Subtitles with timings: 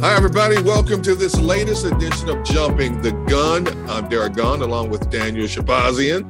[0.00, 0.62] Hi, everybody.
[0.62, 3.68] Welcome to this latest edition of Jumping the Gun.
[3.86, 6.24] I'm Derek Gunn, along with Daniel Shabazian.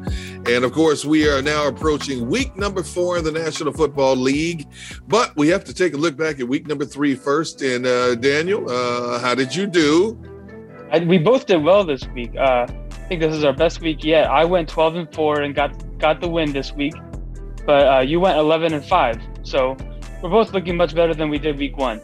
[0.48, 4.66] And of course, we are now approaching week number four in the National Football League.
[5.06, 7.62] But we have to take a look back at week number three first.
[7.62, 10.18] And uh, Daniel, uh, how did you do?
[10.90, 12.34] I, we both did well this week.
[12.34, 14.28] Uh, I think this is our best week yet.
[14.28, 16.94] I went 12 and four and got got the win this week,
[17.66, 19.22] but uh, you went 11 and five.
[19.44, 19.76] So
[20.24, 22.00] we're both looking much better than we did week one.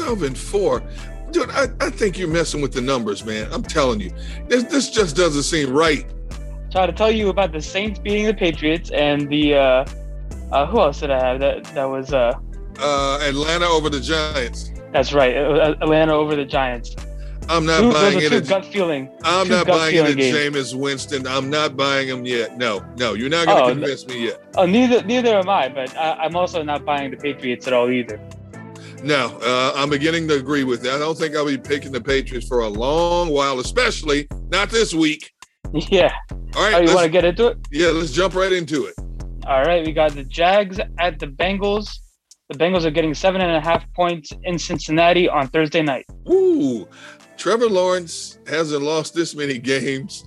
[0.00, 0.82] 12 and 4.
[1.30, 3.48] Dude, I, I think you're messing with the numbers, man.
[3.52, 4.10] I'm telling you.
[4.48, 6.04] This, this just doesn't seem right.
[6.72, 9.84] Try to tell you about the Saints beating the Patriots and the uh,
[10.52, 11.40] uh, who else did I have?
[11.40, 12.32] That that was uh,
[12.80, 14.70] Uh, Atlanta over the Giants.
[14.92, 16.94] that's right, uh, Atlanta over the Giants.
[17.48, 18.48] I'm not Two, buying it.
[18.48, 19.10] gut feeling.
[19.24, 20.56] I'm not buying it feeling at games.
[20.72, 21.26] Jameis Winston.
[21.26, 22.56] I'm not buying him yet.
[22.56, 24.40] No, no, you're not going to Oh, convince me yet.
[24.56, 27.90] Oh, neither neither am I, but I, I'm also not buying the Patriots at all
[27.90, 28.20] either.
[29.02, 30.96] No, uh, I'm beginning to agree with that.
[30.96, 34.94] I don't think I'll be picking the Patriots for a long while, especially not this
[34.94, 35.30] week.
[35.72, 36.12] Yeah.
[36.56, 37.58] All right, Oh, you want to get into it?
[37.70, 38.94] yeah, let's jump right into it.
[39.46, 41.88] All right, we got the Jags at the Bengals.
[42.48, 46.06] The Bengals are getting seven and a half points in Cincinnati on Thursday night.
[46.24, 46.88] Woo!
[47.36, 50.24] Trevor Lawrence hasn't lost this many games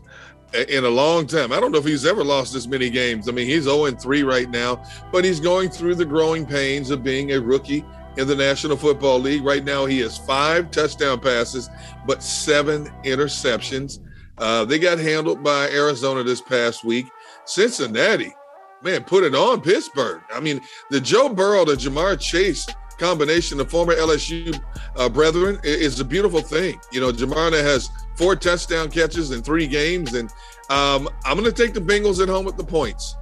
[0.70, 1.52] in a long time.
[1.52, 3.28] I don't know if he's ever lost this many games.
[3.28, 7.04] I mean, he's 0 3 right now, but he's going through the growing pains of
[7.04, 7.84] being a rookie
[8.18, 9.44] in the National Football League.
[9.44, 11.70] Right now, he has five touchdown passes,
[12.06, 14.00] but seven interceptions.
[14.38, 17.08] Uh, they got handled by Arizona this past week.
[17.46, 18.34] Cincinnati,
[18.82, 20.22] man, put it on Pittsburgh.
[20.34, 24.60] I mean, the Joe Burrow to Ja'Marr Chase combination, the former LSU
[24.96, 26.80] uh, brethren, is a beautiful thing.
[26.92, 30.30] You know, Jamarna has four touchdown catches in three games, and
[30.70, 33.16] um, I'm going to take the Bengals at home with the points.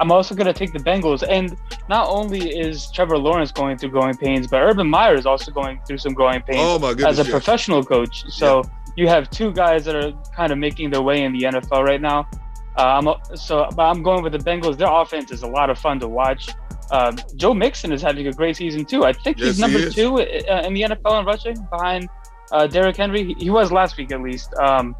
[0.00, 1.22] I'm also going to take the Bengals.
[1.28, 1.56] And
[1.88, 5.80] not only is Trevor Lawrence going through growing pains, but Urban Meyer is also going
[5.86, 7.06] through some growing pains Oh goodness!
[7.06, 7.30] as a yes.
[7.30, 8.24] professional coach.
[8.30, 8.62] So
[8.96, 12.00] you have two guys that are kind of making their way in the NFL right
[12.00, 12.28] now.
[12.76, 14.76] Uh, I'm so, but I'm going with the Bengals.
[14.76, 16.48] Their offense is a lot of fun to watch.
[16.90, 19.04] Um, Joe Mixon is having a great season too.
[19.04, 19.94] I think Yes, he's number is.
[19.94, 22.08] two uh, in the NFL in rushing behind
[22.52, 23.24] uh, Derrick Henry.
[23.24, 24.52] He, he was last week at least.
[24.54, 24.94] Um,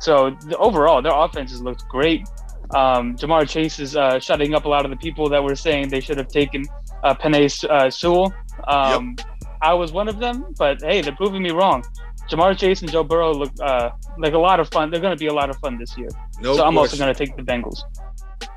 [0.00, 2.28] so the, overall, their offenses looked great.
[2.74, 5.88] Um, Ja'Marr Chase is uh, shutting up a lot of the people that were saying
[5.88, 6.64] they should have taken
[7.02, 8.32] uh, Penei uh, Sewell.
[8.66, 9.16] Um,
[9.62, 11.82] I was one of them, but hey, they're proving me wrong.
[12.30, 14.90] Ja'Marr Chase and Joe Burrow look uh, like a lot of fun.
[14.90, 16.08] They're going to be a lot of fun this year.
[16.40, 17.80] no so I'm also going to take the Bengals.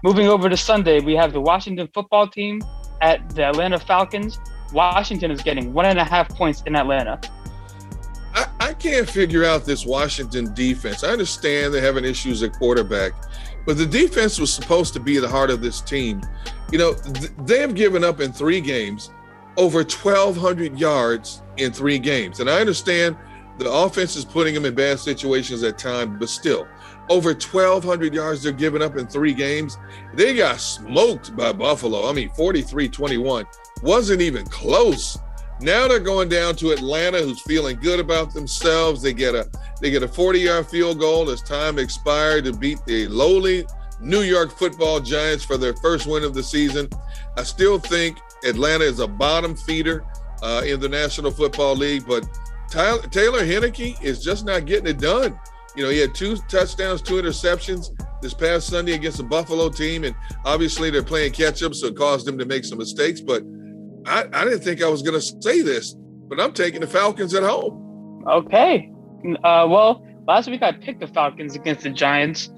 [0.03, 2.61] Moving over to Sunday, we have the Washington football team
[3.01, 4.39] at the Atlanta Falcons.
[4.73, 7.19] Washington is getting one and a half points in Atlanta.
[8.33, 11.03] I, I can't figure out this Washington defense.
[11.03, 13.13] I understand they're having issues at quarterback,
[13.65, 16.21] but the defense was supposed to be the heart of this team.
[16.71, 19.11] You know, th- they have given up in three games
[19.57, 22.39] over 1,200 yards in three games.
[22.39, 23.17] And I understand
[23.57, 26.67] the offense is putting them in bad situations at times, but still,
[27.09, 29.77] over 1,200 yards they're giving up in three games.
[30.13, 32.09] They got smoked by Buffalo.
[32.09, 33.45] I mean, 43 21.
[33.83, 35.19] Wasn't even close.
[35.61, 39.01] Now they're going down to Atlanta, who's feeling good about themselves.
[39.01, 39.47] They get a
[39.79, 43.67] they get a 40 yard field goal as time expired to beat the lowly
[43.99, 46.89] New York football giants for their first win of the season.
[47.37, 50.03] I still think Atlanta is a bottom feeder
[50.41, 52.27] uh, in the National Football League, but
[52.71, 55.39] Tyler, Taylor Heinicke is just not getting it done.
[55.75, 57.89] You know, he had two touchdowns, two interceptions
[58.21, 61.95] this past Sunday against the Buffalo team, and obviously they're playing catch up, so it
[61.95, 63.21] caused them to make some mistakes.
[63.21, 63.43] But
[64.05, 65.95] I, I didn't think I was going to say this,
[66.27, 68.23] but I'm taking the Falcons at home.
[68.27, 68.91] Okay.
[69.43, 72.49] Uh, well, last week I picked the Falcons against the Giants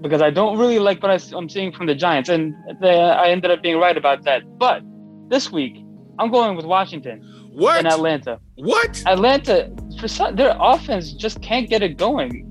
[0.00, 3.30] because I don't really like what I, am seeing from the Giants, and they, I
[3.30, 4.42] ended up being right about that.
[4.58, 4.82] But
[5.28, 5.76] this week,
[6.18, 7.22] I'm going with Washington.
[7.52, 7.80] What?
[7.80, 8.38] In Atlanta.
[8.56, 9.02] What?
[9.06, 12.46] Atlanta, for some, their offense just can't get it going,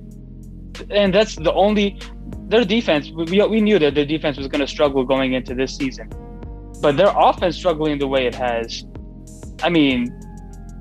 [0.90, 2.00] and that's the only.
[2.48, 5.76] Their defense, we, we knew that their defense was going to struggle going into this
[5.76, 6.10] season,
[6.84, 8.86] but their offense struggling the way it has.
[9.64, 10.14] I mean,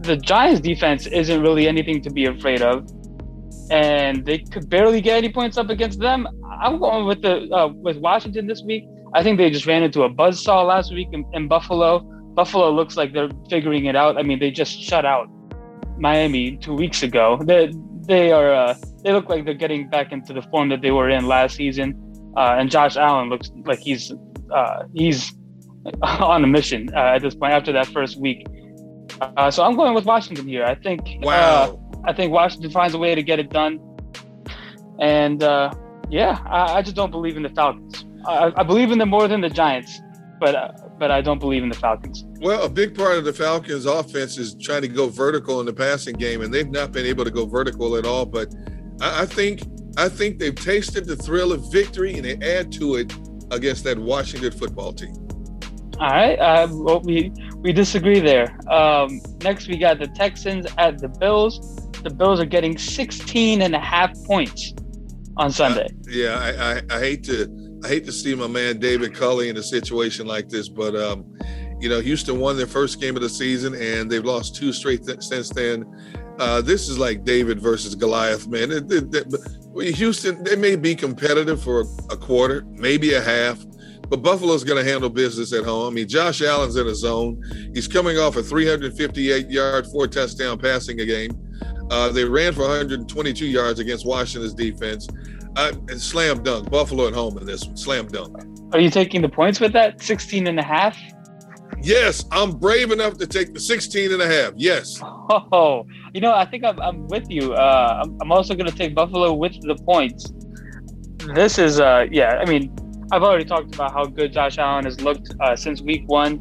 [0.00, 2.90] the Giants' defense isn't really anything to be afraid of,
[3.70, 6.26] and they could barely get any points up against them.
[6.60, 8.84] I'm going with the uh, with Washington this week.
[9.14, 12.00] I think they just ran into a buzzsaw last week in, in Buffalo.
[12.34, 14.18] Buffalo looks like they're figuring it out.
[14.18, 15.28] I mean, they just shut out
[15.98, 17.38] Miami two weeks ago.
[17.44, 17.72] They
[18.08, 21.08] they are uh, they look like they're getting back into the form that they were
[21.08, 21.88] in last season.
[22.36, 24.12] Uh, and Josh Allen looks like he's
[24.52, 25.32] uh, he's
[26.02, 28.46] on a mission uh, at this point after that first week.
[29.20, 30.64] Uh, so I'm going with Washington here.
[30.64, 32.00] I think uh, wow.
[32.04, 33.78] I think Washington finds a way to get it done.
[35.00, 35.42] And
[36.10, 38.04] yeah, I, I, just don't believe in the Falcons.
[38.26, 40.00] I, I believe in them more than the Giants
[40.42, 42.24] but uh, but I don't believe in the Falcons.
[42.40, 45.72] Well, a big part of the Falcons' offense is trying to go vertical in the
[45.72, 48.26] passing game, and they've not been able to go vertical at all.
[48.26, 48.52] But
[49.00, 49.62] I, I think
[49.96, 53.14] I think they've tasted the thrill of victory, and they add to it
[53.52, 55.14] against that Washington football team.
[56.02, 58.58] All right, uh, well, we we disagree there.
[58.68, 61.76] Um, next, we got the Texans at the Bills.
[62.02, 64.74] The Bills are getting 16 and a half points
[65.36, 65.86] on Sunday.
[65.86, 69.48] Uh, yeah, I, I, I hate to I hate to see my man David Culley
[69.48, 71.24] in a situation like this, but um,
[71.78, 75.06] you know, Houston won their first game of the season and they've lost two straight
[75.06, 75.84] th- since then.
[76.40, 78.72] Uh, this is like David versus Goliath, man.
[78.72, 83.64] It, it, it, Houston, they may be competitive for a quarter, maybe a half,
[84.08, 85.92] but Buffalo's going to handle business at home.
[85.92, 87.42] I mean, Josh Allen's in a zone.
[87.74, 91.30] He's coming off a 358 yard, four touchdown passing a game.
[91.90, 95.06] Uh, they ran for 122 yards against Washington's defense.
[95.56, 96.70] Uh, slam dunk.
[96.70, 97.76] Buffalo at home in this one.
[97.76, 98.36] Slam dunk.
[98.72, 100.02] Are you taking the points with that?
[100.02, 100.96] 16 and a half?
[101.82, 104.52] Yes, I'm brave enough to take the 16 and a half.
[104.56, 105.00] Yes.
[105.52, 107.54] Oh, you know, I think I'm, I'm with you.
[107.54, 110.30] Uh, I'm, I'm also going to take Buffalo with the points.
[111.34, 112.74] This is, uh, yeah, I mean,
[113.12, 116.40] I've already talked about how good Josh Allen has looked uh, since week one.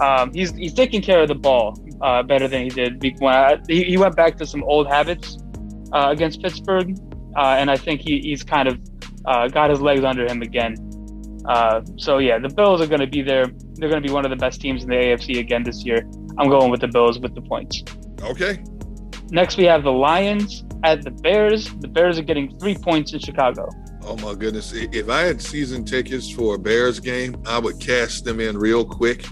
[0.00, 3.62] Um, he's he's taking care of the ball uh, better than he did week one.
[3.68, 5.38] He, he went back to some old habits
[5.92, 6.98] uh, against Pittsburgh,
[7.36, 8.80] uh, and I think he, he's kind of
[9.24, 10.74] uh, got his legs under him again.
[11.46, 13.46] Uh, so yeah, the Bills are going to be there.
[13.74, 15.98] They're going to be one of the best teams in the AFC again this year.
[16.38, 17.84] I'm going with the Bills with the points.
[18.22, 18.64] Okay.
[19.30, 21.72] Next, we have the Lions at the Bears.
[21.78, 23.68] The Bears are getting three points in Chicago.
[24.08, 24.72] Oh my goodness!
[24.72, 28.82] If I had season tickets for a Bears game, I would cash them in real
[28.82, 29.26] quick.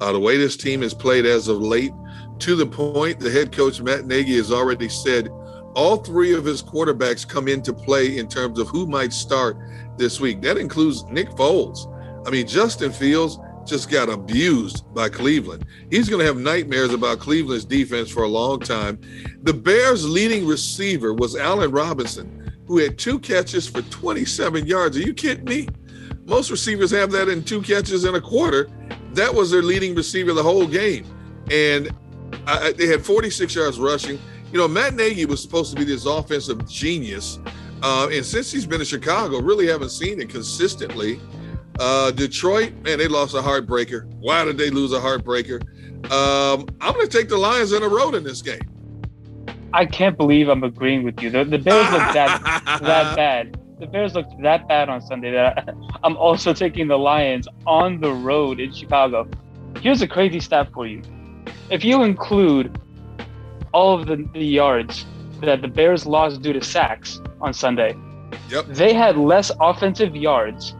[0.00, 1.92] Uh, the way this team has played as of late,
[2.38, 5.28] to the point, the head coach Matt Nagy has already said
[5.74, 9.58] all three of his quarterbacks come into play in terms of who might start
[9.98, 10.40] this week.
[10.40, 11.86] That includes Nick Foles.
[12.26, 15.66] I mean, Justin Fields just got abused by Cleveland.
[15.90, 18.98] He's going to have nightmares about Cleveland's defense for a long time.
[19.42, 22.33] The Bears' leading receiver was Allen Robinson,
[22.66, 24.96] who had two catches for 27 yards.
[24.96, 25.68] Are you kidding me?
[26.24, 28.68] Most receivers have that in two catches in a quarter.
[29.12, 31.06] That was their leading receiver the whole game.
[31.50, 31.90] And
[32.46, 34.18] I, they had 46 yards rushing
[34.54, 37.40] you know, Matt Nagy was supposed to be this offensive genius.
[37.82, 41.20] Uh, and since he's been in Chicago, really haven't seen it consistently.
[41.80, 44.04] Uh, Detroit, man, they lost a heartbreaker.
[44.20, 45.60] Why did they lose a heartbreaker?
[46.08, 48.60] Um, I'm going to take the Lions on the road in this game.
[49.74, 51.30] I can't believe I'm agreeing with you.
[51.30, 52.40] The, the Bears look that
[52.80, 53.60] that bad.
[53.80, 58.12] The Bears looked that bad on Sunday that I'm also taking the Lions on the
[58.12, 59.28] road in Chicago.
[59.80, 61.02] Here's a crazy stat for you.
[61.70, 62.78] If you include
[63.72, 65.04] all of the, the yards
[65.40, 67.96] that the Bears lost due to sacks on Sunday.
[68.48, 68.66] Yep.
[68.68, 70.74] They had less offensive yards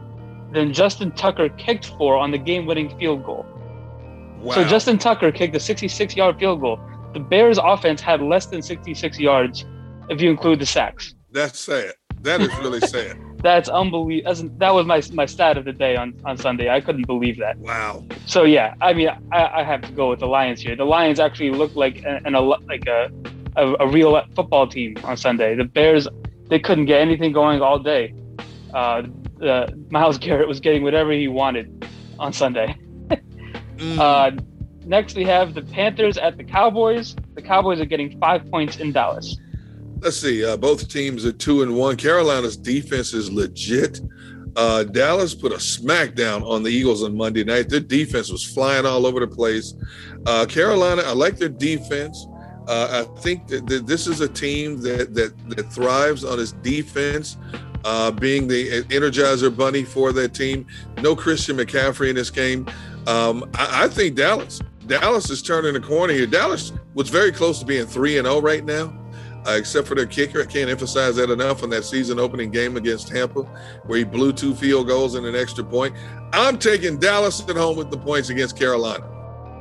[0.53, 3.45] than Justin Tucker kicked for on the game winning field goal.
[4.39, 4.55] Wow.
[4.55, 6.79] So Justin Tucker kicked a 66 yard field goal.
[7.15, 9.63] The Bears offense had less than 66 yards
[10.09, 11.15] if you include the sacks.
[11.31, 11.93] That's sad.
[12.19, 13.17] That is really sad.
[13.41, 14.49] That's unbelievable.
[14.57, 16.69] That was my my stat of the day on, on Sunday.
[16.69, 17.57] I couldn't believe that.
[17.57, 18.03] Wow.
[18.25, 20.75] So yeah, I mean, I, I have to go with the Lions here.
[20.75, 23.09] The Lions actually look like an, a like a,
[23.55, 25.55] a, a real football team on Sunday.
[25.55, 26.09] The Bears
[26.49, 28.13] they couldn't get anything going all day.
[28.73, 29.03] Uh,
[29.41, 31.87] uh, Myles Garrett was getting whatever he wanted
[32.19, 32.75] on Sunday.
[33.77, 33.99] mm.
[33.99, 34.31] uh,
[34.85, 37.15] next, we have the Panthers at the Cowboys.
[37.33, 39.37] The Cowboys are getting five points in Dallas.
[39.99, 40.45] Let's see.
[40.45, 41.95] Uh, both teams are two and one.
[41.95, 44.01] Carolina's defense is legit.
[44.55, 47.69] Uh, Dallas put a smackdown on the Eagles on Monday night.
[47.69, 49.73] Their defense was flying all over the place.
[50.25, 52.25] Uh, Carolina, I like their defense.
[52.67, 56.53] Uh, I think that, that, this is a team that that, that thrives on its
[56.53, 57.37] defense,
[57.83, 60.65] uh, being the energizer bunny for that team.
[61.01, 62.67] No Christian McCaffrey in this game.
[63.07, 64.61] Um, I, I, think Dallas.
[64.87, 66.27] Dallas is turning the corner here.
[66.27, 68.93] Dallas was very close to being three and zero oh right now
[69.47, 70.41] uh, except for their kicker.
[70.41, 73.43] I can't emphasize that enough on that season opening game against Tampa,
[73.85, 75.95] where he blew two field goals and an extra point.
[76.33, 79.05] I'm taking Dallas at home with the points against Carolina.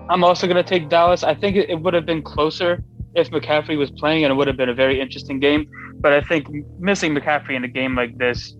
[0.09, 1.23] I'm also going to take Dallas.
[1.23, 2.83] I think it would have been closer
[3.14, 5.71] if McCaffrey was playing, and it would have been a very interesting game.
[5.95, 8.54] But I think missing McCaffrey in a game like this,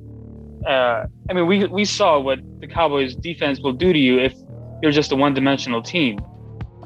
[0.67, 4.33] uh, I mean, we we saw what the Cowboys' defense will do to you if
[4.83, 6.19] you're just a one-dimensional team.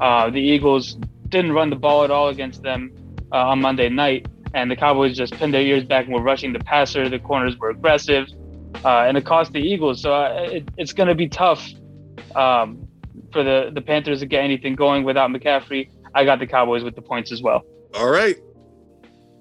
[0.00, 0.96] Uh, the Eagles
[1.28, 2.92] didn't run the ball at all against them
[3.32, 6.52] uh, on Monday night, and the Cowboys just pinned their ears back and were rushing
[6.52, 7.08] the passer.
[7.08, 8.28] The corners were aggressive,
[8.84, 10.02] uh, and it cost the Eagles.
[10.02, 11.68] So uh, it, it's going to be tough
[12.34, 12.86] um,
[13.32, 15.90] for the the Panthers to get anything going without McCaffrey.
[16.14, 17.62] I got the Cowboys with the points as well.
[17.94, 18.36] All right.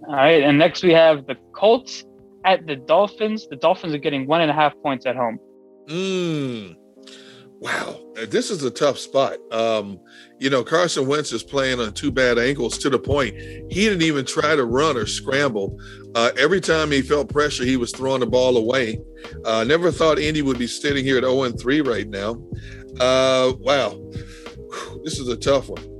[0.07, 2.05] All right, and next we have the Colts
[2.45, 3.47] at the Dolphins.
[3.49, 5.37] The Dolphins are getting one and a half points at home.
[5.89, 6.73] Hmm.
[7.59, 7.99] Wow,
[8.29, 9.37] this is a tough spot.
[9.51, 9.99] Um,
[10.39, 14.03] you know, Carson Wentz is playing on two bad ankles to the point he didn't
[14.03, 15.75] even try to run or scramble.
[16.13, 19.01] Uh, every time he felt pressure, he was throwing the ball away.
[19.43, 22.39] Uh, never thought Indy would be sitting here at 0 3 right now.
[22.99, 23.99] Uh, wow,
[25.03, 25.96] this is a tough one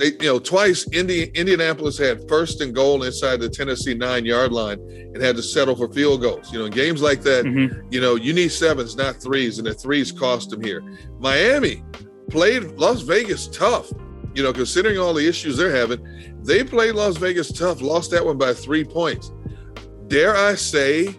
[0.00, 4.50] they, you know, twice Indi- Indianapolis had first and goal inside the Tennessee nine yard
[4.50, 4.78] line
[5.12, 6.50] and had to settle for field goals.
[6.50, 7.86] You know, in games like that, mm-hmm.
[7.90, 10.82] you know, you need sevens, not threes, and the threes cost them here.
[11.18, 11.84] Miami
[12.30, 13.92] played Las Vegas tough.
[14.34, 16.00] You know, considering all the issues they're having,
[16.44, 19.32] they played Las Vegas tough, lost that one by three points.
[20.06, 21.14] Dare I say,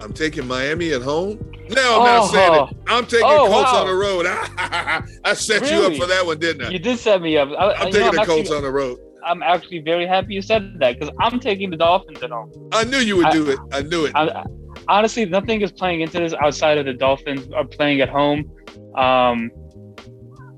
[0.00, 1.38] I'm taking Miami at home.
[1.70, 2.76] No, I'm oh, not saying it.
[2.86, 3.80] I'm taking oh, Colts wow.
[3.80, 4.26] on the road.
[5.24, 5.74] I set really?
[5.74, 6.70] you up for that one, didn't I?
[6.70, 7.48] You did set me up.
[7.58, 8.98] I, am taking know, the Colts actually, on the road.
[9.24, 12.52] I'm actually very happy you said that because I'm taking the Dolphins at home.
[12.72, 13.58] I knew you would I, do it.
[13.72, 14.12] I knew it.
[14.14, 14.44] I,
[14.88, 18.50] honestly, nothing is playing into this outside of the Dolphins are playing at home.
[18.96, 19.50] Um,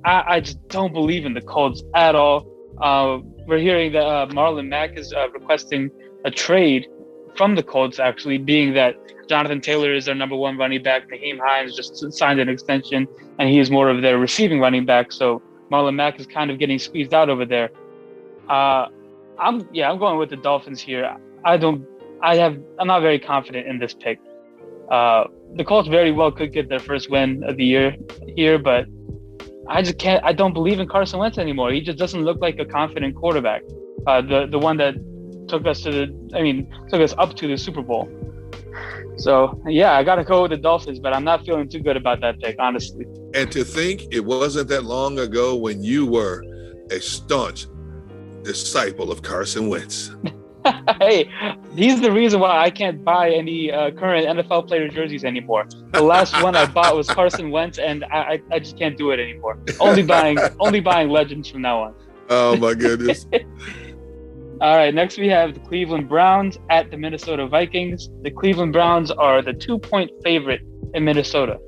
[0.04, 2.46] I, just don't believe in the Colts at all.
[2.80, 5.90] Uh, we're hearing that uh, Marlon Mack is uh, requesting
[6.24, 6.86] a trade
[7.36, 8.96] from the Colts, actually, being that
[9.28, 11.08] Jonathan Taylor is their number one running back.
[11.08, 13.06] Nyheim Hines just signed an extension,
[13.38, 15.12] and he is more of their receiving running back.
[15.12, 17.70] So Marlon Mack is kind of getting squeezed out over there.
[18.48, 18.86] Uh,
[19.38, 21.16] I'm yeah, I'm going with the Dolphins here.
[21.44, 21.86] I don't,
[22.22, 24.18] I have, I'm not very confident in this pick.
[24.90, 25.24] Uh,
[25.56, 27.96] the Colts very well could get their first win of the year
[28.36, 28.86] here, but
[29.68, 30.24] I just can't.
[30.24, 31.72] I don't believe in Carson Wentz anymore.
[31.72, 33.62] He just doesn't look like a confident quarterback.
[34.06, 34.94] Uh, the the one that
[35.48, 38.08] took us to the, I mean, took us up to the Super Bowl.
[39.18, 41.96] So yeah, I got to go with the Dolphins, but I'm not feeling too good
[41.96, 43.06] about that pick, honestly.
[43.34, 46.44] And to think it wasn't that long ago when you were
[46.90, 47.66] a staunch
[48.42, 50.10] disciple of Carson Wentz.
[51.00, 51.30] hey,
[51.74, 55.66] he's the reason why I can't buy any uh, current NFL player jerseys anymore.
[55.92, 59.20] The last one I bought was Carson Wentz, and I, I just can't do it
[59.20, 59.58] anymore.
[59.80, 61.94] Only buying only buying legends from now on.
[62.28, 63.26] Oh my goodness.
[64.58, 68.08] All right, next we have the Cleveland Browns at the Minnesota Vikings.
[68.22, 70.62] The Cleveland Browns are the two point favorite
[70.94, 71.58] in Minnesota.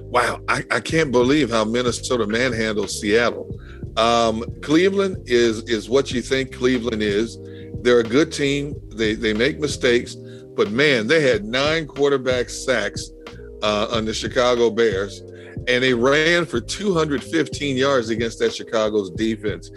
[0.00, 3.56] Wow, I, I can't believe how Minnesota manhandled Seattle.
[3.96, 7.38] Um, Cleveland is is what you think Cleveland is.
[7.82, 8.74] They're a good team.
[8.96, 10.16] They they make mistakes,
[10.56, 13.10] but man, they had nine quarterback sacks
[13.62, 15.22] uh, on the Chicago Bears
[15.68, 19.70] and they ran for 215 yards against that Chicago's defense.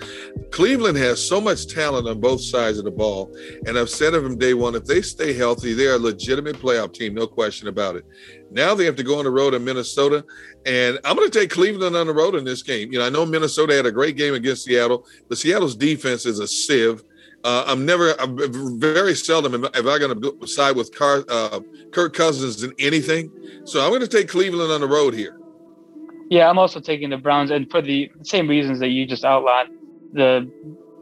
[0.52, 4.24] Cleveland has so much talent on both sides of the ball, and I've said of
[4.24, 7.68] them day one: if they stay healthy, they are a legitimate playoff team, no question
[7.68, 8.06] about it.
[8.52, 10.26] Now they have to go on the road in Minnesota,
[10.66, 12.92] and I'm going to take Cleveland on the road in this game.
[12.92, 16.40] You know, I know Minnesota had a great game against Seattle, but Seattle's defense is
[16.40, 17.04] a sieve.
[17.44, 21.60] Uh, I'm never, I'm very seldom am, am I going to side with Car, uh,
[21.92, 23.32] Kirk Cousins in anything.
[23.64, 25.37] So I'm going to take Cleveland on the road here.
[26.30, 29.70] Yeah, I'm also taking the Browns, and for the same reasons that you just outlined.
[30.14, 30.50] The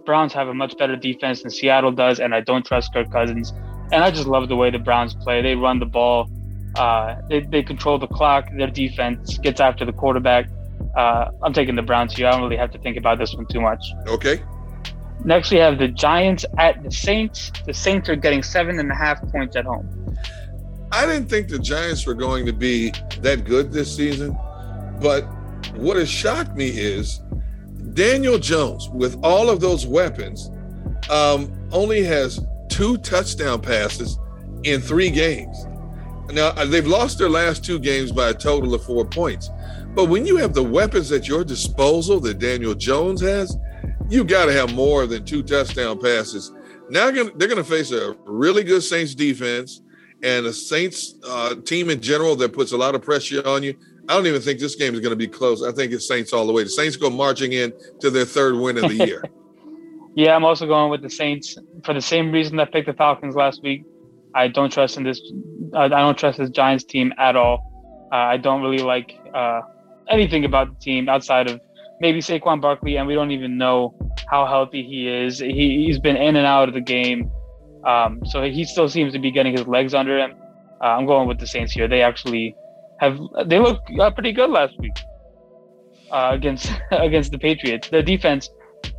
[0.06, 3.54] Browns have a much better defense than Seattle does, and I don't trust Kirk Cousins.
[3.92, 5.42] And I just love the way the Browns play.
[5.42, 6.30] They run the ball,
[6.76, 8.50] uh, they, they control the clock.
[8.56, 10.48] Their defense gets after the quarterback.
[10.96, 12.28] Uh, I'm taking the Browns here.
[12.28, 13.84] I don't really have to think about this one too much.
[14.08, 14.42] Okay.
[15.24, 17.52] Next, we have the Giants at the Saints.
[17.66, 20.18] The Saints are getting seven and a half points at home.
[20.92, 22.92] I didn't think the Giants were going to be
[23.22, 24.38] that good this season,
[25.02, 25.24] but
[25.76, 27.22] what has shocked me is
[27.94, 30.50] Daniel Jones, with all of those weapons,
[31.10, 34.20] um, only has two touchdown passes
[34.64, 35.66] in three games.
[36.32, 39.50] Now, uh, they've lost their last two games by a total of four points.
[39.94, 43.56] But when you have the weapons at your disposal that Daniel Jones has,
[44.10, 46.52] you got to have more than two touchdown passes.
[46.90, 49.82] Now they're going to face a really good Saints defense
[50.24, 53.76] and a Saints uh, team in general that puts a lot of pressure on you.
[54.08, 55.64] I don't even think this game is going to be close.
[55.64, 56.64] I think it's Saints all the way.
[56.64, 59.24] The Saints go marching in to their third win of the year.
[60.16, 63.36] yeah, I'm also going with the Saints for the same reason I picked the Falcons
[63.36, 63.84] last week.
[64.36, 65.20] I don't trust in this.
[65.74, 68.08] I don't trust this Giants team at all.
[68.12, 69.62] Uh, I don't really like uh,
[70.10, 71.60] anything about the team outside of
[72.00, 73.96] maybe Saquon Barkley, and we don't even know
[74.30, 75.40] how healthy he is.
[75.40, 77.32] He, he's been in and out of the game,
[77.86, 80.36] um, so he still seems to be getting his legs under him.
[80.82, 81.88] Uh, I'm going with the Saints here.
[81.88, 82.56] They actually
[83.00, 84.98] have they look uh, pretty good last week
[86.12, 87.90] uh, against against the Patriots.
[87.90, 88.50] The defense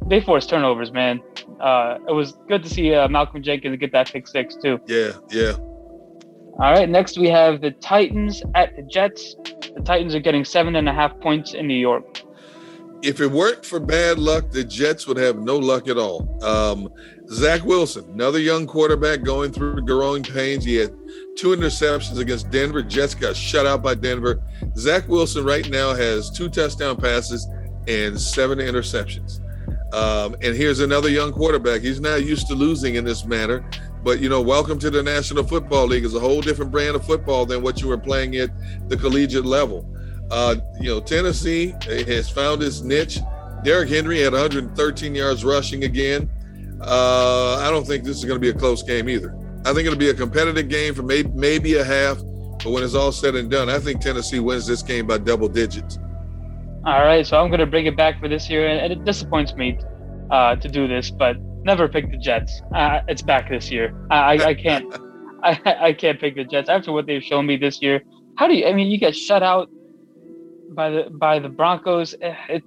[0.08, 1.20] they forced turnovers, man.
[1.60, 4.78] Uh, it was good to see uh, Malcolm Jenkins get that pick six too.
[4.86, 5.52] Yeah, yeah.
[6.58, 9.36] All right, next we have the Titans at the Jets.
[9.74, 12.22] The Titans are getting seven and a half points in New York.
[13.02, 16.42] If it weren't for bad luck, the Jets would have no luck at all.
[16.42, 16.88] Um,
[17.28, 20.64] Zach Wilson, another young quarterback going through growing pains.
[20.64, 20.94] He had
[21.36, 22.82] two interceptions against Denver.
[22.82, 24.42] Jets got shut out by Denver.
[24.76, 27.46] Zach Wilson right now has two touchdown passes
[27.86, 29.40] and seven interceptions.
[29.94, 31.82] Um, and here's another young quarterback.
[31.82, 33.68] He's not used to losing in this manner.
[34.02, 36.04] But you know, welcome to the National Football League.
[36.04, 38.50] It's a whole different brand of football than what you were playing at
[38.88, 39.86] the collegiate level.
[40.30, 43.18] Uh, you know, Tennessee has found its niche.
[43.62, 46.30] Derrick Henry had 113 yards rushing again.
[46.80, 49.36] Uh, I don't think this is going to be a close game either.
[49.66, 52.18] I think it'll be a competitive game for maybe maybe a half,
[52.62, 55.48] but when it's all said and done, I think Tennessee wins this game by double
[55.48, 55.98] digits.
[56.84, 59.54] All right, so I'm going to bring it back for this year, and it disappoints
[59.56, 59.76] me
[60.30, 62.62] uh, to do this, but never pick the Jets.
[62.72, 63.92] Uh, it's back this year.
[64.08, 64.86] I, I can't.
[65.42, 68.02] I, I can't pick the Jets after what they've shown me this year.
[68.36, 68.66] How do you?
[68.66, 69.68] I mean, you get shut out
[70.70, 72.14] by the by the Broncos.
[72.22, 72.62] Eh, it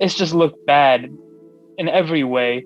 [0.00, 1.14] it's just looked bad
[1.76, 2.64] in every way.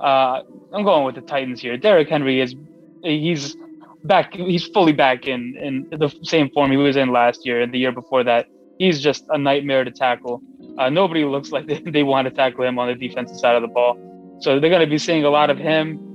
[0.00, 0.40] Uh,
[0.72, 1.76] I'm going with the Titans here.
[1.76, 2.54] Derrick Henry is
[3.02, 3.56] he's
[4.04, 4.34] back.
[4.34, 7.78] He's fully back in in the same form he was in last year and the
[7.78, 8.46] year before that.
[8.78, 10.40] He's just a nightmare to tackle.
[10.78, 13.62] Uh, nobody looks like they, they want to tackle him on the defensive side of
[13.62, 13.98] the ball.
[14.40, 16.06] So they're going to be seeing a lot of him.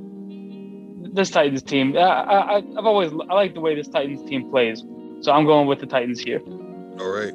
[1.14, 4.84] This Titans team, I, I, I've always I like the way this Titans team plays.
[5.22, 6.42] So I'm going with the Titans here.
[7.00, 7.34] All right.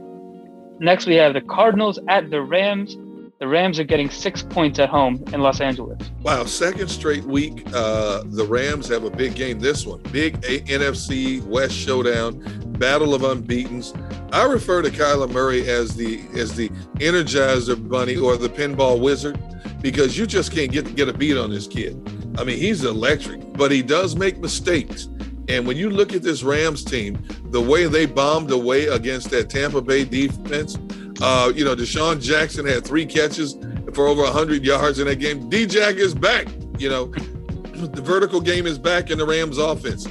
[0.80, 2.96] Next, we have the Cardinals at the Rams.
[3.40, 5.98] The Rams are getting six points at home in Los Angeles.
[6.22, 7.64] Wow, second straight week.
[7.72, 9.58] Uh, the Rams have a big game.
[9.58, 12.38] This one, big a- NFC West showdown,
[12.78, 13.94] battle of unbeaten's.
[14.30, 19.40] I refer to Kyler Murray as the as the Energizer Bunny or the Pinball Wizard
[19.80, 21.96] because you just can't get get a beat on this kid.
[22.36, 25.08] I mean, he's electric, but he does make mistakes.
[25.48, 29.48] And when you look at this Rams team, the way they bombed away against that
[29.48, 30.76] Tampa Bay defense,
[31.20, 33.56] uh, you know, DeSean Jackson had three catches
[33.94, 35.48] for over 100 yards in that game.
[35.48, 36.46] D-Jack is back.
[36.78, 37.06] You know,
[37.74, 40.06] the vertical game is back in the Rams offense.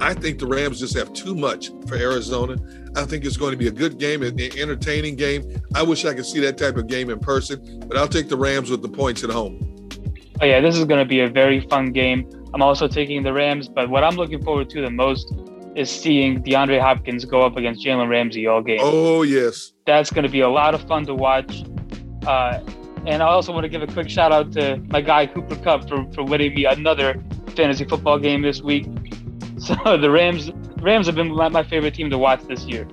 [0.00, 2.56] I think the Rams just have too much for Arizona.
[2.96, 5.62] I think it's going to be a good game, an entertaining game.
[5.74, 8.36] I wish I could see that type of game in person, but I'll take the
[8.36, 9.88] Rams with the points at home.
[10.40, 12.28] Oh, yeah, this is going to be a very fun game.
[12.52, 15.32] I'm also taking the Rams, but what I'm looking forward to the most
[15.74, 18.80] is seeing DeAndre Hopkins go up against Jalen Ramsey all game.
[18.82, 19.72] Oh, yes.
[19.86, 21.64] That's going to be a lot of fun to watch.
[22.26, 22.60] Uh,
[23.06, 25.88] and I also want to give a quick shout out to my guy Cooper Kupp
[25.88, 27.22] for, for winning me another
[27.56, 28.86] fantasy football game this week.
[29.62, 32.88] So the Rams Rams have been my favorite team to watch this year.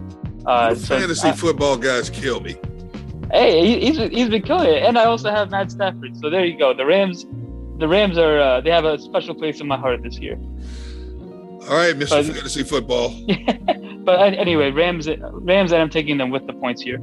[0.46, 2.58] Uh, so, fantasy football guys kill me.
[3.32, 6.16] Hey, he's he's been killing it, and I also have Matt Stafford.
[6.18, 6.76] So there you go.
[6.76, 7.26] The Rams,
[7.80, 10.38] the Rams are uh, they have a special place in my heart this year.
[11.70, 12.10] All right, Mr.
[12.10, 13.14] But, Fantasy Football.
[14.04, 16.98] but anyway, Rams Rams and I'm taking them with the points here.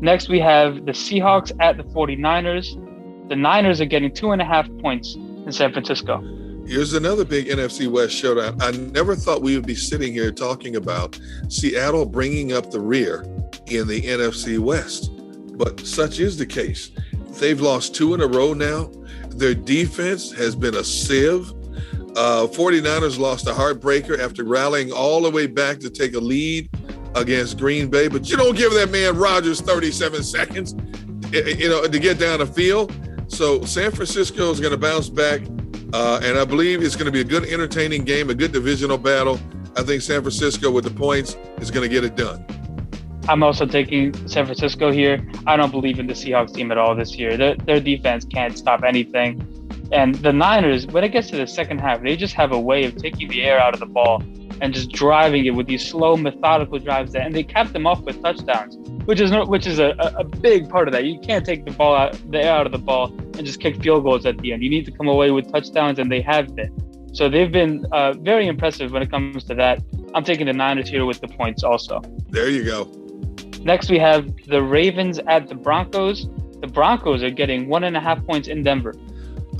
[0.00, 3.28] Next, we have the Seahawks at the 49ers.
[3.30, 6.20] The Niners are getting two and a half points in San Francisco.
[6.66, 8.60] Here's another big NFC West showdown.
[8.60, 13.22] I never thought we would be sitting here talking about Seattle bringing up the rear
[13.66, 15.10] in the NFC West,
[15.56, 16.90] but such is the case.
[17.38, 18.90] They've lost two in a row now.
[19.28, 21.50] Their defense has been a sieve.
[22.16, 26.68] Uh, 49ers lost a heartbreaker after rallying all the way back to take a lead
[27.16, 30.74] against Green Bay, but you don't give that man Rodgers 37 seconds,
[31.32, 32.92] you know, to get down the field.
[33.28, 35.42] So San Francisco is going to bounce back
[35.92, 38.98] Uh, and I believe it's going to be a good, entertaining game, a good divisional
[38.98, 39.38] battle.
[39.76, 42.44] I think San Francisco, with the points, is going to get it done.
[43.28, 45.24] I'm also taking San Francisco here.
[45.46, 47.36] I don't believe in the Seahawks team at all this year.
[47.36, 49.63] Their, their defense can't stop anything.
[49.94, 52.84] And the Niners, when it gets to the second half, they just have a way
[52.84, 54.24] of taking the air out of the ball
[54.60, 57.12] and just driving it with these slow, methodical drives.
[57.12, 60.68] That, and they capped them off with touchdowns, which is which is a, a big
[60.68, 61.04] part of that.
[61.04, 63.80] You can't take the ball out, the air out of the ball and just kick
[63.80, 64.64] field goals at the end.
[64.64, 66.74] You need to come away with touchdowns, and they have been.
[67.12, 69.80] So they've been uh, very impressive when it comes to that.
[70.12, 72.02] I'm taking the Niners here with the points also.
[72.30, 72.90] There you go.
[73.60, 76.28] Next, we have the Ravens at the Broncos.
[76.60, 78.92] The Broncos are getting one and a half points in Denver.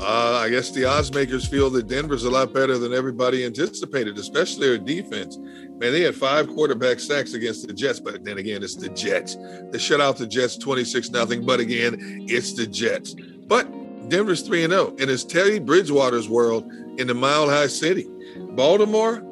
[0.00, 4.18] Uh, I guess the odds makers feel that Denver's a lot better than everybody anticipated,
[4.18, 5.38] especially their defense.
[5.38, 9.36] Man, they had five quarterback sacks against the Jets, but then again, it's the Jets.
[9.70, 11.96] They shut out the Jets 26 nothing, but again,
[12.28, 13.14] it's the Jets.
[13.14, 13.68] But
[14.08, 18.08] Denver's 3 0, and it's Teddy Bridgewater's world in the Mile High City.
[18.36, 19.22] Baltimore,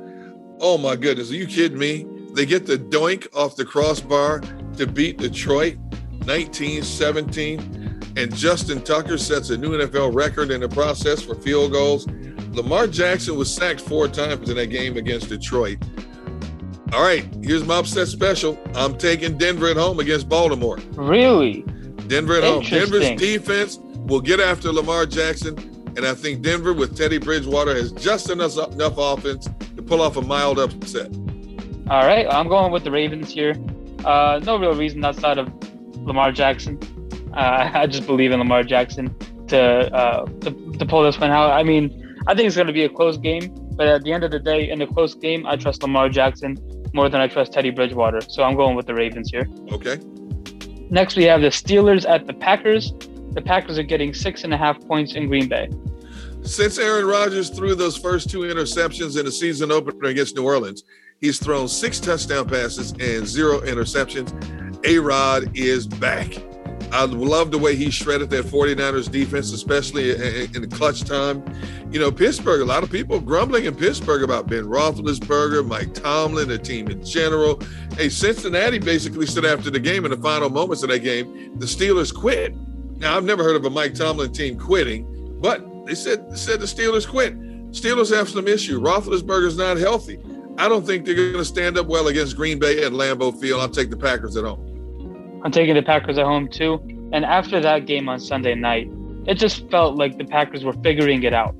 [0.60, 2.06] oh my goodness, are you kidding me?
[2.34, 4.40] They get the doink off the crossbar
[4.76, 5.76] to beat Detroit
[6.24, 7.81] 19 17.
[8.16, 12.06] And Justin Tucker sets a new NFL record in the process for field goals.
[12.52, 15.78] Lamar Jackson was sacked four times in that game against Detroit.
[16.92, 18.58] All right, here's my upset special.
[18.74, 20.76] I'm taking Denver at home against Baltimore.
[20.92, 21.62] Really?
[22.06, 22.62] Denver at home.
[22.62, 25.56] Denver's defense will get after Lamar Jackson.
[25.96, 30.16] And I think Denver with Teddy Bridgewater has just enough, enough offense to pull off
[30.16, 31.10] a mild upset.
[31.88, 33.54] All right, I'm going with the Ravens here.
[34.04, 35.50] Uh, no real reason outside of
[35.96, 36.78] Lamar Jackson.
[37.34, 39.14] Uh, I just believe in Lamar Jackson
[39.48, 41.52] to, uh, to, to pull this one out.
[41.52, 44.24] I mean, I think it's going to be a close game, but at the end
[44.24, 46.56] of the day, in a close game, I trust Lamar Jackson
[46.94, 48.20] more than I trust Teddy Bridgewater.
[48.20, 49.48] So I'm going with the Ravens here.
[49.72, 49.98] Okay.
[50.90, 52.92] Next, we have the Steelers at the Packers.
[53.30, 55.70] The Packers are getting six and a half points in Green Bay.
[56.42, 60.84] Since Aaron Rodgers threw those first two interceptions in the season opener against New Orleans,
[61.20, 64.32] he's thrown six touchdown passes and zero interceptions.
[64.84, 66.34] A Rod is back.
[66.92, 71.42] I love the way he shredded that 49ers defense, especially in, in clutch time.
[71.90, 76.48] You know, Pittsburgh, a lot of people grumbling in Pittsburgh about Ben Roethlisberger, Mike Tomlin,
[76.48, 77.60] the team in general.
[77.96, 81.64] Hey, Cincinnati basically said after the game, in the final moments of that game, the
[81.64, 82.54] Steelers quit.
[82.98, 86.66] Now, I've never heard of a Mike Tomlin team quitting, but they said, said the
[86.66, 87.40] Steelers quit.
[87.70, 88.78] Steelers have some issue.
[88.80, 90.18] Roethlisberger's not healthy.
[90.58, 93.62] I don't think they're going to stand up well against Green Bay at Lambeau Field.
[93.62, 94.71] I'll take the Packers at home.
[95.44, 96.80] I'm taking the Packers at home too.
[97.12, 98.88] And after that game on Sunday night,
[99.26, 101.54] it just felt like the Packers were figuring it out.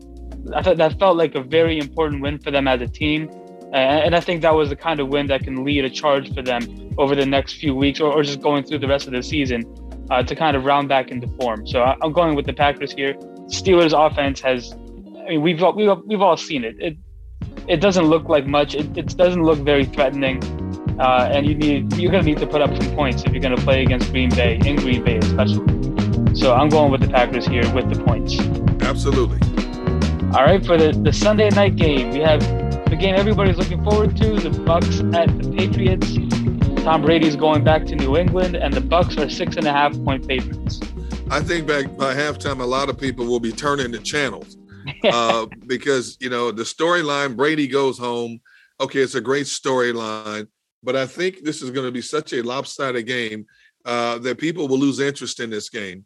[0.54, 3.30] I thought that felt like a very important win for them as a team.
[3.72, 6.42] And I think that was the kind of win that can lead a charge for
[6.42, 9.22] them over the next few weeks or, or just going through the rest of the
[9.22, 9.64] season
[10.10, 11.66] uh, to kind of round back into form.
[11.66, 13.14] So I'm going with the Packers here.
[13.46, 16.76] Steelers offense has, I mean, we've all, we've, we've all seen it.
[16.78, 16.96] It
[17.68, 18.74] it doesn't look like much.
[18.74, 20.40] It, it doesn't look very threatening.
[20.98, 23.56] Uh, and you need you're gonna need to put up some points if you're gonna
[23.56, 25.66] play against Green Bay in Green Bay especially.
[26.34, 28.38] So I'm going with the Packers here with the points.
[28.82, 29.40] Absolutely.
[30.34, 32.40] All right, for the, the Sunday night game, we have
[32.88, 36.16] the game everybody's looking forward to: the Bucs at the Patriots.
[36.84, 39.92] Tom Brady's going back to New England, and the Bucs are six and a half
[40.04, 40.80] point favorites.
[41.30, 44.56] I think back by halftime, a lot of people will be turning the channels
[45.04, 47.36] uh, because you know the storyline.
[47.36, 48.40] Brady goes home.
[48.80, 50.48] Okay, it's a great storyline,
[50.82, 53.46] but I think this is going to be such a lopsided game
[53.84, 56.04] uh, that people will lose interest in this game.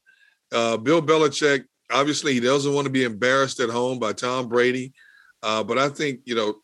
[0.52, 4.92] Uh, Bill Belichick, obviously, he doesn't want to be embarrassed at home by Tom Brady,
[5.42, 6.56] uh, but I think you know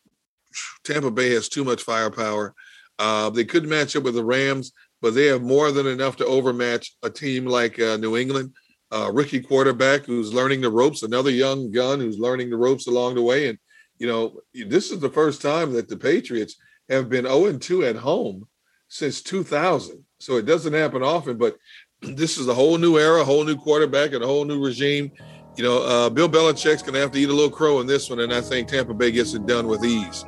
[0.83, 2.53] Tampa Bay has too much firepower.
[2.99, 4.71] Uh, they could match up with the Rams,
[5.01, 8.53] but they have more than enough to overmatch a team like uh, New England.
[8.91, 13.15] Uh, rookie quarterback who's learning the ropes, another young gun who's learning the ropes along
[13.15, 13.49] the way.
[13.49, 13.57] And,
[13.97, 16.55] you know, this is the first time that the Patriots
[16.89, 18.47] have been 0 2 at home
[18.87, 20.03] since 2000.
[20.19, 21.57] So it doesn't happen often, but
[22.01, 25.11] this is a whole new era, a whole new quarterback, and a whole new regime.
[25.55, 28.09] You know, uh, Bill Belichick's going to have to eat a little crow in this
[28.09, 30.25] one, and I think Tampa Bay gets it done with ease.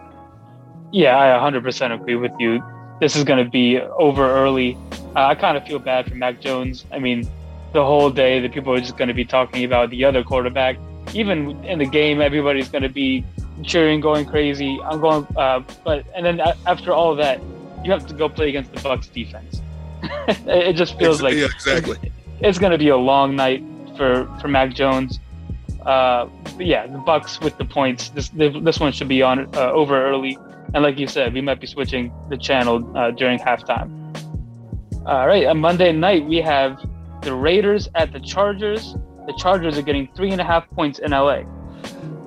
[0.91, 2.63] Yeah, I 100% agree with you.
[3.01, 4.77] This is going to be over early.
[5.15, 6.85] Uh, I kind of feel bad for Mac Jones.
[6.91, 7.27] I mean,
[7.73, 10.77] the whole day, the people are just going to be talking about the other quarterback.
[11.13, 13.25] Even in the game, everybody's going to be
[13.63, 14.79] cheering, going crazy.
[14.83, 17.41] I'm going, uh, but and then after all that,
[17.83, 19.61] you have to go play against the Bucs defense.
[20.47, 21.97] it just feels like exactly.
[22.01, 23.63] It's, it's going to be a long night
[23.97, 25.19] for for Mac Jones.
[25.85, 28.09] Uh, but yeah, the Bucs with the points.
[28.09, 30.37] This this one should be on uh, over early,
[30.73, 33.91] and like you said, we might be switching the channel uh, during halftime.
[35.05, 36.83] All right, on Monday night we have
[37.21, 38.95] the Raiders at the Chargers.
[39.27, 41.43] The Chargers are getting three and a half points in LA.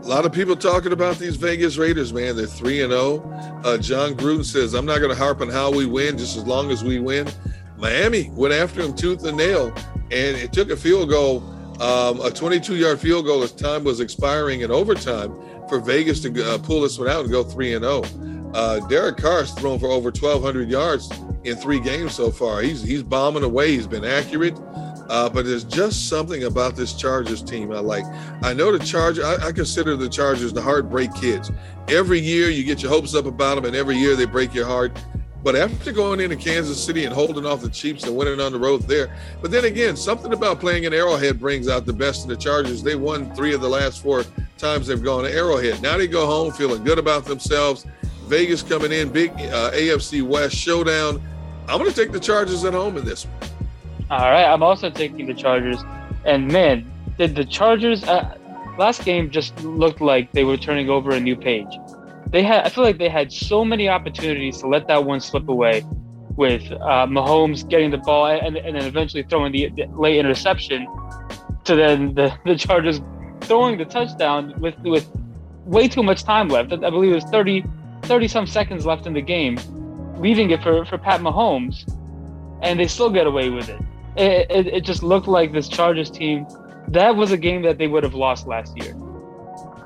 [0.09, 2.35] A lot of people talking about these Vegas Raiders, man.
[2.35, 3.19] They're three and zero.
[3.63, 6.45] John Jon Gruden says, "I'm not going to harp on how we win, just as
[6.45, 7.29] long as we win."
[7.77, 9.67] Miami went after him tooth and nail,
[10.11, 11.43] and it took a field goal,
[11.83, 15.31] um, a 22-yard field goal as time was expiring in overtime
[15.69, 18.03] for Vegas to uh, pull this one out and go three and zero.
[18.55, 21.13] Uh, Derek Carr's thrown for over 1,200 yards
[21.45, 22.63] in three games so far.
[22.63, 23.73] He's he's bombing away.
[23.73, 24.59] He's been accurate.
[25.09, 28.05] Uh, but there's just something about this Chargers team I like.
[28.43, 31.51] I know the Chargers, I, I, consider the Chargers the heartbreak kids.
[31.89, 34.67] Every year you get your hopes up about them, and every year they break your
[34.67, 34.93] heart.
[35.43, 38.59] But after going into Kansas City and holding off the Chiefs and winning on the
[38.59, 42.29] road there, but then again, something about playing in Arrowhead brings out the best in
[42.29, 42.83] the Chargers.
[42.83, 44.25] They won three of the last four
[44.59, 45.81] times they've gone to Arrowhead.
[45.81, 47.87] Now they go home feeling good about themselves.
[48.27, 51.23] Vegas coming in, big uh, AFC West showdown.
[51.69, 53.58] I'm going to take the Chargers at home in this one.
[54.11, 55.85] All right, I'm also taking the Chargers.
[56.25, 58.37] And man, did the Chargers uh,
[58.79, 61.69] last game just looked like they were turning over a new page.
[62.31, 65.49] They had, I feel like they had so many opportunities to let that one slip
[65.49, 65.85] away,
[66.37, 70.87] with uh, Mahomes getting the ball and, and then eventually throwing the, the late interception,
[71.65, 73.01] to then the, the Chargers
[73.43, 75.07] throwing the touchdown with with
[75.65, 76.73] way too much time left.
[76.73, 77.63] I believe it was 30,
[78.03, 79.59] 30 some seconds left in the game,
[80.17, 81.85] leaving it for, for Pat Mahomes,
[82.63, 83.79] and they still get away with it
[84.19, 86.47] it, it, it just looked like this Chargers team.
[86.89, 88.97] That was a game that they would have lost last year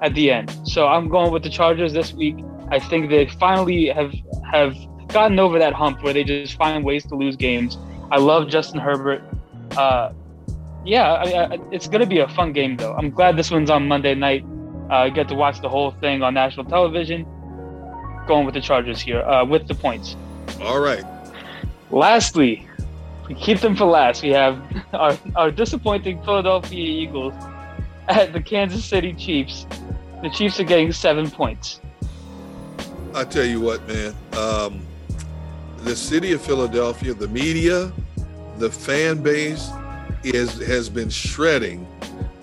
[0.02, 0.56] at the end.
[0.64, 2.36] So I'm going with the Chargers this week.
[2.70, 4.12] I think they finally have
[4.50, 4.74] have
[5.08, 7.76] gotten over that hump where they just find ways to lose games.
[8.10, 9.22] I love Justin Herbert.
[9.76, 10.12] Uh,
[10.84, 12.94] yeah, I, I, it's going to be a fun game though.
[12.94, 14.44] I'm glad this one's on Monday night.
[14.90, 17.26] Uh, I get to watch the whole thing on national television.
[18.26, 20.16] Going with the Chargers here uh, with the points.
[20.60, 21.04] All right.
[21.90, 22.66] Lastly,
[23.34, 24.22] keep them for last.
[24.22, 27.34] We have our, our disappointing Philadelphia Eagles
[28.08, 29.66] at the Kansas City Chiefs.
[30.22, 31.80] The Chiefs are getting seven points.
[33.14, 34.14] I tell you what, man.
[34.36, 34.86] Um,
[35.78, 37.92] the city of Philadelphia, the media,
[38.58, 39.70] the fan base
[40.22, 41.86] is has been shredding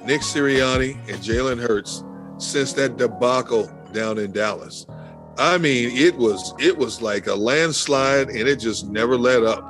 [0.05, 2.03] Nick Sirianni and Jalen Hurts
[2.37, 4.85] since that debacle down in Dallas.
[5.37, 9.68] I mean, it was it was like a landslide, and it just never let up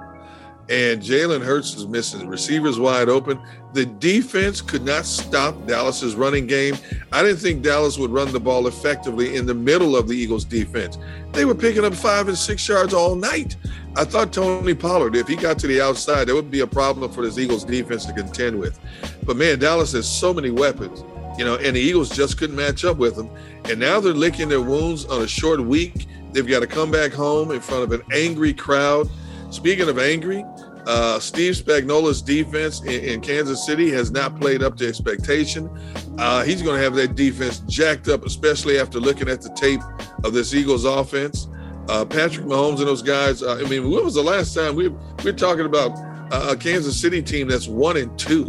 [0.69, 3.41] and Jalen Hurts was missing receivers wide open.
[3.73, 6.77] The defense could not stop Dallas's running game.
[7.11, 10.45] I didn't think Dallas would run the ball effectively in the middle of the Eagles'
[10.45, 10.99] defense.
[11.31, 13.55] They were picking up five and six yards all night.
[13.95, 17.11] I thought Tony Pollard, if he got to the outside, that would be a problem
[17.11, 18.79] for this Eagles defense to contend with.
[19.25, 21.03] But man, Dallas has so many weapons,
[21.37, 23.29] you know, and the Eagles just couldn't match up with them.
[23.65, 26.05] And now they're licking their wounds on a short week.
[26.31, 29.09] They've got to come back home in front of an angry crowd.
[29.49, 30.45] Speaking of angry,
[30.85, 35.69] uh, Steve Spagnuolo's defense in, in, Kansas City has not played up to expectation.
[36.17, 39.81] Uh, he's going to have that defense jacked up, especially after looking at the tape
[40.23, 41.47] of this Eagles offense.
[41.89, 43.43] Uh, Patrick Mahomes and those guys.
[43.43, 44.89] Uh, I mean, when was the last time we
[45.23, 45.97] we're talking about
[46.31, 48.45] a Kansas City team that's one and two?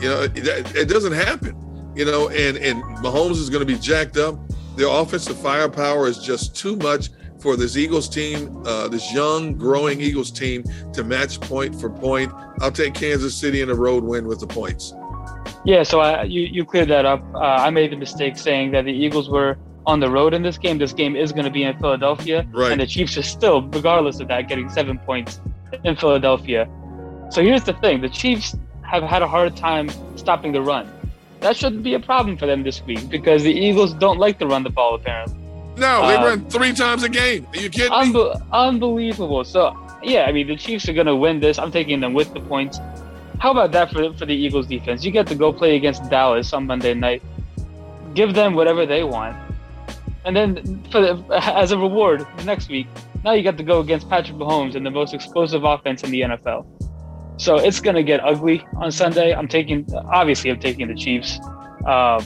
[0.00, 1.56] You know, it, it doesn't happen.
[1.94, 4.36] You know, and and Mahomes is going to be jacked up.
[4.76, 7.10] Their offensive firepower is just too much
[7.44, 12.32] for this Eagles team, uh, this young, growing Eagles team to match point for point.
[12.62, 14.94] I'll take Kansas City in a road win with the points.
[15.62, 17.22] Yeah, so I, you you cleared that up.
[17.34, 20.56] Uh, I made the mistake saying that the Eagles were on the road in this
[20.56, 20.78] game.
[20.78, 22.72] This game is going to be in Philadelphia, right.
[22.72, 25.38] and the Chiefs are still, regardless of that, getting seven points
[25.84, 26.66] in Philadelphia.
[27.30, 28.56] So here's the thing: the Chiefs
[28.90, 30.90] have had a hard time stopping the run.
[31.40, 34.46] That shouldn't be a problem for them this week because the Eagles don't like to
[34.46, 35.43] run the ball apparently.
[35.76, 37.46] No, they um, run three times a game.
[37.52, 38.46] Are you kidding unbe- me?
[38.52, 39.44] Unbelievable.
[39.44, 41.58] So yeah, I mean the Chiefs are gonna win this.
[41.58, 42.78] I'm taking them with the points.
[43.40, 45.04] How about that for for the Eagles defense?
[45.04, 47.22] You get to go play against Dallas on Monday night.
[48.14, 49.36] Give them whatever they want,
[50.24, 51.24] and then for the,
[51.56, 52.86] as a reward next week,
[53.24, 56.20] now you got to go against Patrick Mahomes and the most explosive offense in the
[56.20, 56.66] NFL.
[57.36, 59.34] So it's gonna get ugly on Sunday.
[59.34, 61.40] I'm taking obviously I'm taking the Chiefs.
[61.84, 62.22] Uh,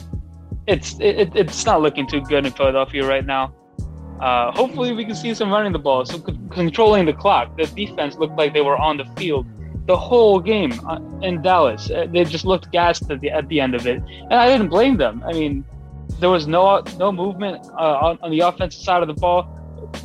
[0.69, 3.53] it's it, it's not looking too good in Philadelphia right now.
[4.21, 7.57] Uh, hopefully, we can see some running the ball, so c- controlling the clock.
[7.57, 9.45] The defense looked like they were on the field
[9.89, 11.89] the whole game uh, in Dallas.
[11.89, 14.69] Uh, they just looked gassed at the at the end of it, and I didn't
[14.69, 15.23] blame them.
[15.25, 15.65] I mean,
[16.19, 19.39] there was no no movement uh, on, on, the offensive side of the ball.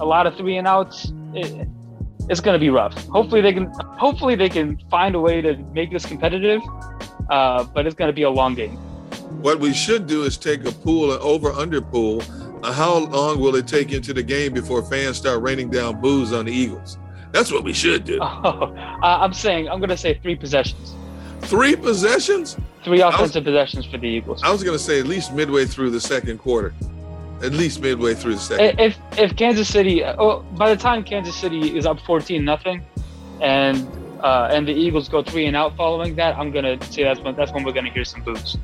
[0.01, 1.13] A lot of three and outs.
[1.35, 1.69] It,
[2.31, 2.97] it's going to be rough.
[3.09, 3.67] Hopefully they can.
[4.07, 6.63] Hopefully they can find a way to make this competitive.
[7.29, 8.79] Uh, but it's going to be a long game.
[9.41, 12.23] What we should do is take a pool, an over under pool.
[12.63, 16.33] Uh, how long will it take into the game before fans start raining down boos
[16.33, 16.99] on the Eagles?
[17.31, 18.21] That's what we should do.
[19.03, 20.95] Oh, I'm saying, I'm going to say three possessions.
[21.43, 22.57] Three possessions?
[22.85, 24.43] Three offensive was, possessions for the Eagles.
[24.43, 26.73] I was going to say at least midway through the second quarter.
[27.43, 28.81] At least midway through the second.
[28.81, 32.83] If if Kansas City, oh, by the time Kansas City is up fourteen nothing,
[33.43, 33.87] and
[34.23, 37.35] uh, and the Eagles go three and out following that, I'm gonna say that's when
[37.35, 38.57] that's when we're gonna hear some boos.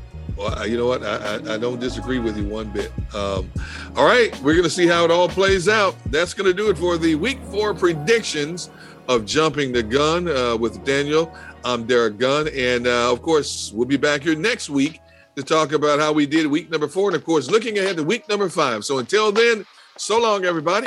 [0.67, 1.03] You know what?
[1.05, 2.91] I, I, I, don't disagree with you one bit.
[3.15, 3.51] Um,
[3.95, 5.95] all right, we're going to see how it all plays out.
[6.07, 8.71] That's going to do it for the week four predictions
[9.09, 11.35] of Jumping the Gun uh, with Daniel.
[11.65, 12.49] I'm Derek Gunn.
[12.49, 15.01] And uh, of course, we'll be back here next week
[15.37, 17.09] to talk about how we did week number four.
[17.09, 18.85] And of course, looking ahead to week number five.
[18.85, 19.67] So until then,
[19.99, 20.87] so long, everybody.